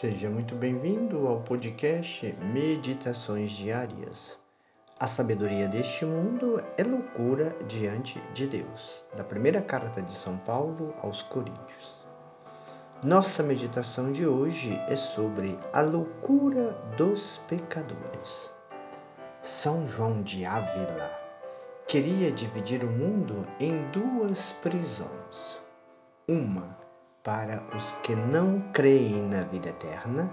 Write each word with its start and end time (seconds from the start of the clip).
Seja 0.00 0.30
muito 0.30 0.54
bem-vindo 0.54 1.26
ao 1.26 1.40
podcast 1.40 2.32
Meditações 2.40 3.50
Diárias. 3.50 4.38
A 4.96 5.08
sabedoria 5.08 5.66
deste 5.66 6.04
mundo 6.04 6.62
é 6.76 6.84
loucura 6.84 7.56
diante 7.66 8.20
de 8.32 8.46
Deus. 8.46 9.04
Da 9.16 9.24
primeira 9.24 9.60
carta 9.60 10.00
de 10.00 10.12
São 10.12 10.36
Paulo 10.36 10.94
aos 11.02 11.20
Coríntios. 11.22 12.06
Nossa 13.02 13.42
meditação 13.42 14.12
de 14.12 14.24
hoje 14.24 14.80
é 14.86 14.94
sobre 14.94 15.58
a 15.72 15.80
loucura 15.80 16.80
dos 16.96 17.38
pecadores. 17.48 18.48
São 19.42 19.84
João 19.88 20.22
de 20.22 20.44
Ávila 20.44 21.10
queria 21.88 22.30
dividir 22.30 22.84
o 22.84 22.88
mundo 22.88 23.44
em 23.58 23.82
duas 23.90 24.52
prisões. 24.62 25.58
Uma 26.28 26.77
para 27.22 27.62
os 27.76 27.92
que 28.02 28.14
não 28.14 28.60
creem 28.72 29.22
na 29.22 29.42
vida 29.42 29.70
eterna 29.70 30.30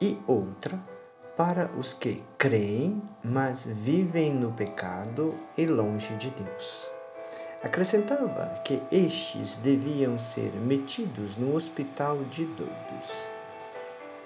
e 0.00 0.18
outra 0.26 0.78
para 1.36 1.70
os 1.78 1.92
que 1.92 2.22
creem, 2.38 3.02
mas 3.22 3.66
vivem 3.66 4.32
no 4.32 4.52
pecado 4.52 5.34
e 5.56 5.66
longe 5.66 6.14
de 6.16 6.30
Deus. 6.30 6.90
Acrescentava 7.62 8.54
que 8.64 8.82
estes 8.90 9.56
deviam 9.56 10.18
ser 10.18 10.52
metidos 10.52 11.36
no 11.36 11.54
hospital 11.54 12.18
de 12.24 12.46
doidos. 12.46 13.12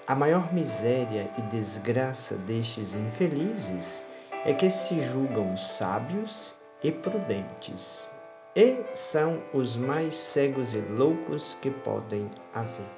A 0.07 0.15
maior 0.15 0.53
miséria 0.53 1.29
e 1.37 1.41
desgraça 1.43 2.35
destes 2.35 2.95
infelizes 2.95 4.05
é 4.45 4.53
que 4.53 4.69
se 4.69 5.01
julgam 5.01 5.55
sábios 5.57 6.53
e 6.83 6.91
prudentes 6.91 8.09
e 8.55 8.83
são 8.93 9.41
os 9.53 9.77
mais 9.77 10.13
cegos 10.15 10.73
e 10.73 10.79
loucos 10.79 11.57
que 11.61 11.71
podem 11.71 12.29
haver. 12.53 12.91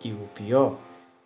E 0.00 0.12
o 0.12 0.28
pior 0.34 0.76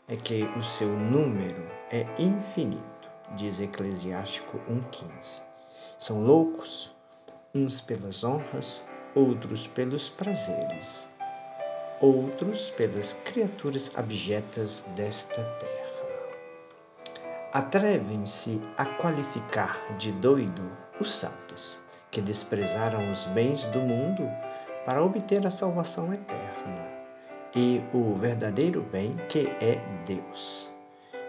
é 0.09 0.17
que 0.17 0.45
o 0.57 0.63
seu 0.63 0.89
número 0.89 1.69
é 1.91 2.07
infinito, 2.19 3.11
diz 3.37 3.61
Eclesiástico 3.61 4.59
1,15. 4.69 5.43
São 5.99 6.25
loucos, 6.25 6.91
uns 7.55 7.83
pelas 7.83 8.25
honras, 8.25 8.83
outros 9.15 9.67
pelos 9.67 10.09
prazeres, 10.09 11.07
outros 12.01 12.71
pelas 12.71 13.13
criaturas 13.13 13.91
abjetas 13.95 14.87
desta 14.97 15.43
terra. 15.43 15.81
Atrevem-se 17.53 18.59
a 18.79 18.87
qualificar 18.87 19.77
de 19.99 20.13
doido 20.13 20.71
os 20.99 21.13
santos 21.13 21.79
que 22.11 22.21
desprezaram 22.21 23.11
os 23.11 23.27
bens 23.27 23.65
do 23.67 23.81
mundo 23.81 24.29
para 24.85 25.03
obter 25.03 25.47
a 25.47 25.51
salvação 25.51 26.13
eterna 26.13 27.01
e 27.55 27.83
o 27.93 28.15
verdadeiro 28.15 28.83
bem 28.83 29.17
que 29.29 29.47
é 29.61 29.81
Deus. 30.07 30.69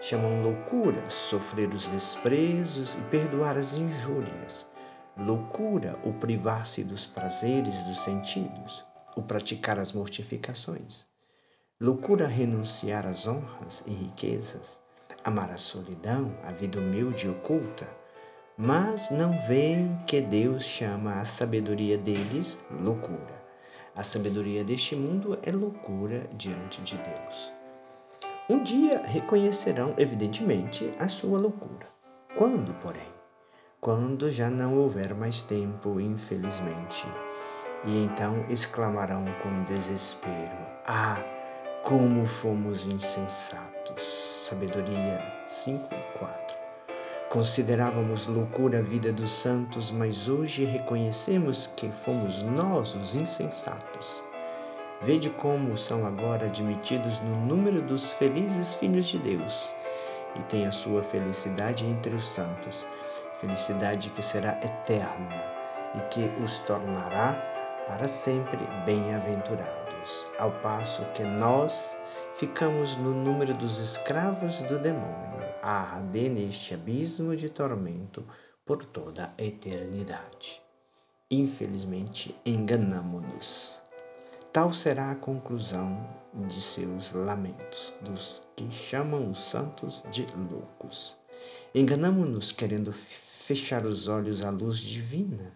Chamam 0.00 0.42
loucura 0.42 1.08
sofrer 1.08 1.68
os 1.68 1.88
desprezos 1.88 2.94
e 2.96 3.00
perdoar 3.02 3.56
as 3.56 3.74
injúrias. 3.74 4.66
Loucura 5.16 5.98
o 6.04 6.12
privar-se 6.12 6.82
dos 6.82 7.06
prazeres 7.06 7.84
dos 7.84 8.00
sentidos, 8.00 8.84
o 9.14 9.22
praticar 9.22 9.78
as 9.78 9.92
mortificações. 9.92 11.06
Loucura 11.80 12.26
renunciar 12.26 13.06
às 13.06 13.26
honras 13.26 13.82
e 13.86 13.90
riquezas, 13.90 14.80
amar 15.22 15.50
a 15.50 15.58
solidão, 15.58 16.34
a 16.44 16.50
vida 16.50 16.78
humilde 16.78 17.26
e 17.26 17.30
oculta 17.30 18.01
mas 18.56 19.10
não 19.10 19.32
veem 19.46 19.98
que 20.06 20.20
Deus 20.20 20.64
chama 20.64 21.20
a 21.20 21.24
sabedoria 21.24 21.96
deles 21.96 22.58
loucura. 22.70 23.42
A 23.94 24.02
sabedoria 24.02 24.64
deste 24.64 24.96
mundo 24.96 25.38
é 25.42 25.50
loucura 25.50 26.26
diante 26.32 26.80
de 26.82 26.96
Deus. 26.96 27.52
Um 28.48 28.62
dia 28.62 29.02
reconhecerão, 29.04 29.94
evidentemente, 29.96 30.90
a 30.98 31.08
sua 31.08 31.38
loucura. 31.38 31.86
Quando, 32.36 32.74
porém? 32.80 33.12
Quando 33.80 34.30
já 34.30 34.48
não 34.48 34.78
houver 34.78 35.14
mais 35.14 35.42
tempo, 35.42 36.00
infelizmente. 36.00 37.06
E 37.84 38.04
então 38.04 38.44
exclamarão 38.48 39.24
com 39.42 39.64
desespero: 39.64 40.56
Ah, 40.86 41.18
como 41.82 42.26
fomos 42.26 42.86
insensatos! 42.86 44.46
Sabedoria 44.48 45.20
5:4. 45.48 46.51
Considerávamos 47.32 48.26
loucura 48.26 48.80
a 48.80 48.82
vida 48.82 49.10
dos 49.10 49.32
santos, 49.32 49.90
mas 49.90 50.28
hoje 50.28 50.66
reconhecemos 50.66 51.66
que 51.74 51.88
fomos 51.88 52.42
nós 52.42 52.94
os 52.94 53.14
insensatos. 53.14 54.22
Vede 55.00 55.30
como 55.30 55.74
são 55.78 56.04
agora 56.04 56.44
admitidos 56.44 57.20
no 57.20 57.34
número 57.46 57.80
dos 57.80 58.10
felizes 58.10 58.74
filhos 58.74 59.08
de 59.08 59.16
Deus 59.16 59.74
e 60.36 60.42
tem 60.42 60.66
a 60.66 60.72
sua 60.72 61.02
felicidade 61.02 61.86
entre 61.86 62.14
os 62.14 62.28
santos, 62.28 62.84
felicidade 63.40 64.10
que 64.10 64.20
será 64.20 64.58
eterna 64.62 65.42
e 65.94 66.00
que 66.10 66.30
os 66.44 66.58
tornará 66.58 67.32
para 67.88 68.08
sempre 68.08 68.58
bem-aventurados, 68.84 70.26
ao 70.38 70.50
passo 70.50 71.02
que 71.14 71.22
nós 71.22 71.96
ficamos 72.34 72.94
no 72.96 73.14
número 73.14 73.54
dos 73.54 73.78
escravos 73.78 74.60
do 74.64 74.78
demônio 74.78 75.31
a 75.62 75.94
arder 75.94 76.28
neste 76.28 76.74
abismo 76.74 77.36
de 77.36 77.48
tormento 77.48 78.26
por 78.66 78.84
toda 78.84 79.32
a 79.38 79.42
eternidade. 79.42 80.60
Infelizmente, 81.30 82.34
enganamo-nos. 82.44 83.80
Tal 84.52 84.72
será 84.72 85.12
a 85.12 85.14
conclusão 85.14 86.06
de 86.34 86.60
seus 86.60 87.12
lamentos, 87.12 87.94
dos 88.02 88.42
que 88.54 88.70
chamam 88.70 89.30
os 89.30 89.38
santos 89.38 90.02
de 90.10 90.26
loucos. 90.50 91.16
Enganamo-nos 91.74 92.52
querendo 92.52 92.92
fechar 92.92 93.86
os 93.86 94.08
olhos 94.08 94.44
à 94.44 94.50
luz 94.50 94.78
divina, 94.78 95.54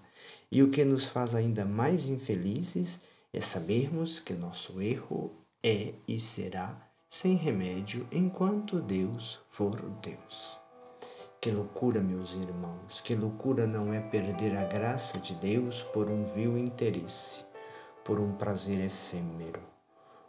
e 0.50 0.62
o 0.62 0.71
que 0.71 0.84
nos 0.84 1.06
faz 1.06 1.34
ainda 1.34 1.65
mais 1.65 2.09
infelizes 2.09 2.99
é 3.33 3.41
sabermos 3.41 4.19
que 4.19 4.33
nosso 4.33 4.81
erro 4.81 5.31
é 5.62 5.93
e 6.09 6.19
será 6.19 6.86
sem 7.16 7.34
remédio 7.34 8.06
enquanto 8.12 8.78
Deus 8.78 9.41
for 9.49 9.75
Deus. 10.03 10.60
Que 11.41 11.50
loucura, 11.50 11.99
meus 11.99 12.34
irmãos, 12.34 13.00
que 13.00 13.15
loucura 13.15 13.66
não 13.66 13.91
é 13.91 14.00
perder 14.00 14.54
a 14.54 14.65
graça 14.65 15.16
de 15.16 15.34
Deus 15.34 15.82
por 15.82 16.10
um 16.10 16.27
vil 16.34 16.59
interesse, 16.59 17.43
por 18.04 18.21
um 18.21 18.32
prazer 18.32 18.84
efêmero. 18.84 19.62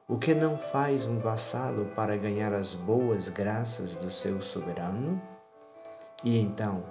O 0.07 0.17
que 0.17 0.33
não 0.33 0.57
faz 0.57 1.05
um 1.05 1.19
vassalo 1.19 1.87
para 1.87 2.15
ganhar 2.15 2.53
as 2.53 2.73
boas 2.73 3.27
graças 3.27 3.97
do 3.97 4.09
seu 4.09 4.41
soberano? 4.41 5.21
E 6.23 6.39
então, 6.39 6.85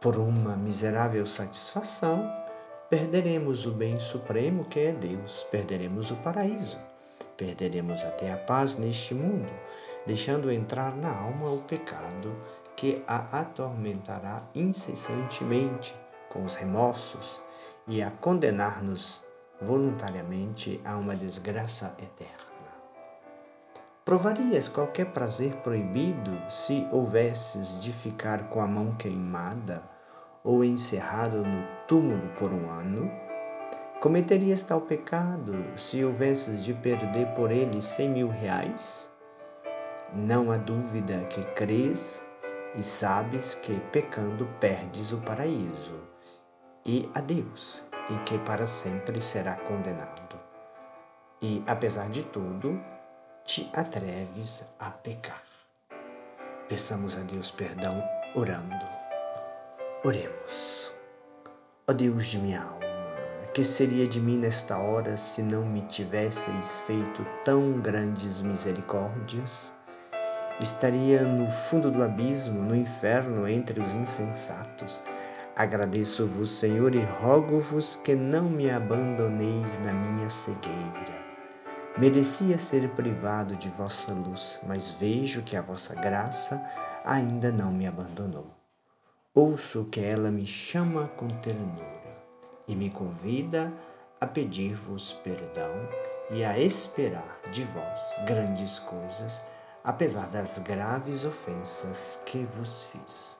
por 0.00 0.16
uma 0.16 0.56
miserável 0.56 1.26
satisfação, 1.26 2.26
perderemos 2.88 3.66
o 3.66 3.70
bem 3.70 4.00
supremo 4.00 4.64
que 4.64 4.80
é 4.80 4.92
Deus, 4.92 5.46
perderemos 5.50 6.10
o 6.10 6.16
paraíso 6.16 6.78
Perderemos 7.36 8.02
até 8.04 8.32
a 8.32 8.36
paz 8.36 8.76
neste 8.76 9.14
mundo, 9.14 9.52
deixando 10.06 10.50
entrar 10.50 10.96
na 10.96 11.14
alma 11.14 11.50
o 11.50 11.62
pecado 11.62 12.34
que 12.74 13.02
a 13.06 13.40
atormentará 13.40 14.42
incessantemente 14.54 15.94
com 16.28 16.44
os 16.44 16.54
remorsos 16.54 17.40
e 17.86 18.02
a 18.02 18.10
condenar-nos 18.10 19.22
voluntariamente 19.60 20.80
a 20.84 20.96
uma 20.96 21.14
desgraça 21.14 21.94
eterna. 21.98 22.46
Provarias 24.04 24.68
qualquer 24.68 25.06
prazer 25.06 25.52
proibido 25.56 26.38
se 26.48 26.86
houvesses 26.92 27.82
de 27.82 27.92
ficar 27.92 28.48
com 28.48 28.60
a 28.60 28.66
mão 28.66 28.94
queimada 28.94 29.82
ou 30.44 30.62
encerrado 30.62 31.38
no 31.38 31.66
túmulo 31.88 32.28
por 32.38 32.52
um 32.52 32.70
ano? 32.70 33.10
Cometerias 34.00 34.62
tal 34.62 34.82
pecado 34.82 35.54
se 35.74 36.04
houvesses 36.04 36.62
de 36.62 36.74
perder 36.74 37.28
por 37.34 37.50
ele 37.50 37.80
cem 37.80 38.10
mil 38.10 38.28
reais? 38.28 39.10
Não 40.12 40.52
há 40.52 40.58
dúvida 40.58 41.24
que 41.24 41.42
crês 41.54 42.24
e 42.74 42.82
sabes 42.82 43.54
que 43.54 43.80
pecando 43.90 44.46
perdes 44.60 45.12
o 45.12 45.18
paraíso 45.22 45.98
e 46.84 47.08
a 47.14 47.20
Deus, 47.20 47.82
e 48.10 48.18
que 48.24 48.38
para 48.40 48.66
sempre 48.66 49.20
será 49.20 49.56
condenado. 49.56 50.38
E, 51.40 51.64
apesar 51.66 52.10
de 52.10 52.22
tudo, 52.22 52.78
te 53.44 53.68
atreves 53.72 54.64
a 54.78 54.90
pecar. 54.90 55.42
Peçamos 56.68 57.16
a 57.16 57.20
Deus 57.20 57.50
perdão 57.50 58.02
orando. 58.34 58.86
Oremos. 60.04 60.92
Ó 61.88 61.92
Deus 61.92 62.26
de 62.26 62.38
minha 62.38 62.62
alma, 62.62 62.75
que 63.56 63.64
seria 63.64 64.06
de 64.06 64.20
mim 64.20 64.36
nesta 64.36 64.76
hora 64.76 65.16
se 65.16 65.42
não 65.42 65.64
me 65.64 65.80
tivesseis 65.80 66.80
feito 66.80 67.26
tão 67.42 67.80
grandes 67.80 68.42
misericórdias? 68.42 69.72
Estaria 70.60 71.22
no 71.22 71.50
fundo 71.50 71.90
do 71.90 72.02
abismo, 72.02 72.60
no 72.60 72.76
inferno, 72.76 73.48
entre 73.48 73.80
os 73.80 73.94
insensatos. 73.94 75.02
Agradeço-vos, 75.56 76.50
Senhor, 76.50 76.94
e 76.94 77.00
rogo-vos 77.00 77.96
que 77.96 78.14
não 78.14 78.42
me 78.42 78.70
abandoneis 78.70 79.78
na 79.78 79.90
minha 79.90 80.28
cegueira. 80.28 81.16
Merecia 81.96 82.58
ser 82.58 82.90
privado 82.90 83.56
de 83.56 83.70
vossa 83.70 84.12
luz, 84.12 84.60
mas 84.66 84.90
vejo 84.90 85.40
que 85.40 85.56
a 85.56 85.62
vossa 85.62 85.94
graça 85.94 86.62
ainda 87.02 87.50
não 87.50 87.72
me 87.72 87.86
abandonou. 87.86 88.54
Ouço 89.34 89.86
que 89.86 90.00
ela 90.00 90.30
me 90.30 90.44
chama 90.44 91.08
com 91.16 91.26
ternura 91.26 92.05
e 92.66 92.74
me 92.74 92.90
convida 92.90 93.72
a 94.20 94.26
pedir-vos 94.26 95.12
perdão 95.24 95.72
e 96.30 96.44
a 96.44 96.58
esperar 96.58 97.38
de 97.50 97.64
vós 97.64 98.00
grandes 98.26 98.78
coisas, 98.80 99.42
apesar 99.84 100.28
das 100.28 100.58
graves 100.58 101.24
ofensas 101.24 102.20
que 102.26 102.44
vos 102.44 102.84
fiz. 102.84 103.38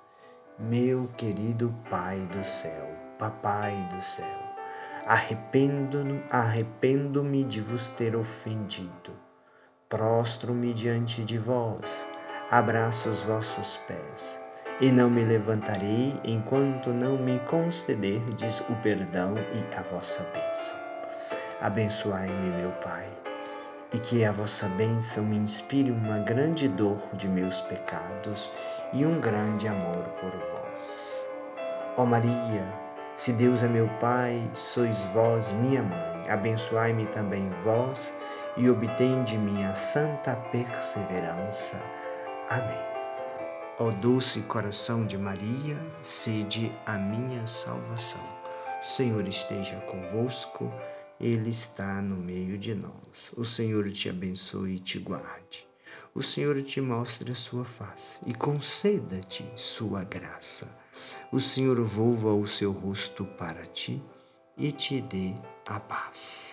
Meu 0.59 1.09
querido 1.17 1.75
Pai 1.91 2.19
do 2.33 2.43
céu, 2.45 2.89
Papai 3.19 3.89
do 3.95 4.03
céu, 4.03 4.47
Arrependo-me 5.07 6.25
arrependo 6.31 7.23
de 7.45 7.61
vos 7.61 7.89
ter 7.91 8.17
ofendido. 8.17 9.13
Prostro-me 9.89 10.75
diante 10.75 11.23
de 11.23 11.39
vós, 11.39 11.89
abraço 12.51 13.09
os 13.09 13.23
vossos 13.23 13.77
pés, 13.87 14.41
e 14.81 14.91
não 14.91 15.09
me 15.09 15.25
levantarei 15.25 16.19
enquanto 16.23 16.91
não 16.91 17.17
me 17.17 17.39
concederdes 17.41 18.61
o 18.69 18.75
perdão 18.83 19.35
e 19.37 19.75
a 19.75 19.83
vossa 19.83 20.21
bênção. 20.35 20.77
Abençoai-me, 21.61 22.51
meu 22.51 22.71
Pai, 22.73 23.09
e 23.93 23.99
que 23.99 24.25
a 24.25 24.33
vossa 24.33 24.69
bênção 24.69 25.25
me 25.25 25.37
inspire 25.37 25.91
uma 25.91 26.19
grande 26.19 26.69
dor 26.69 26.99
de 27.15 27.27
meus 27.27 27.61
pecados 27.63 28.51
e 28.93 29.07
um 29.07 29.21
grande 29.21 29.67
amor 29.67 30.05
por 30.21 30.31
vós. 30.31 31.27
Ó 31.97 32.05
Maria, 32.05 32.65
se 33.17 33.33
Deus 33.33 33.63
é 33.63 33.69
meu 33.69 33.89
Pai, 33.99 34.51
sois 34.55 35.03
vós 35.15 35.51
minha 35.53 35.83
mãe. 35.83 36.23
Abençoai-me 36.29 37.07
também 37.07 37.49
vós 37.65 38.13
e 38.57 38.69
obtém 38.69 39.23
de 39.23 39.39
minha 39.39 39.75
santa 39.75 40.37
perseverança. 40.53 41.77
Amém. 42.51 42.96
Ó 43.79 43.91
doce 43.91 44.41
coração 44.41 45.07
de 45.07 45.19
Maria, 45.19 45.79
sede 46.03 46.73
a 46.85 46.99
minha 46.99 47.47
salvação. 47.47 48.23
O 48.83 48.87
Senhor 48.87 49.27
esteja 49.29 49.77
convosco, 49.81 50.73
Ele 51.21 51.51
está 51.51 52.01
no 52.01 52.17
meio 52.17 52.57
de 52.57 52.75
nós. 52.75 53.33
O 53.37 53.45
Senhor 53.45 53.91
te 53.93 54.09
abençoe 54.09 54.77
e 54.77 54.79
te 54.79 54.99
guarde. 54.99 55.67
O 56.15 56.23
Senhor 56.23 56.61
te 56.63 56.81
mostre 56.81 57.33
a 57.33 57.35
sua 57.35 57.65
face 57.65 58.21
e 58.27 58.35
conceda-te 58.35 59.45
sua 59.57 60.03
graça 60.05 60.67
o 61.33 61.41
Senhor 61.41 61.81
volva 61.83 62.33
o 62.33 62.47
seu 62.47 62.73
rosto 62.73 63.25
para 63.25 63.67
ti 63.67 64.03
e 64.57 64.71
te 64.73 65.01
dê 65.01 65.35
a 65.67 65.79
paz. 65.81 66.46